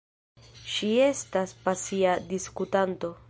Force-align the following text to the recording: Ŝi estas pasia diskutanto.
Ŝi 0.75 0.89
estas 1.09 1.55
pasia 1.67 2.17
diskutanto. 2.35 3.17